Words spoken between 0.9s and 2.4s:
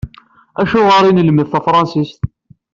i nlemmed tafransist?